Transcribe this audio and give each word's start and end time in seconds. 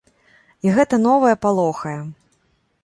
І 0.67 0.73
гэта 0.77 0.95
новае 1.07 1.35
палохае. 1.47 1.97